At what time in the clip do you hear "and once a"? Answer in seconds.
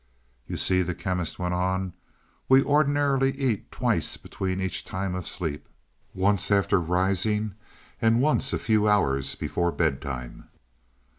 8.01-8.57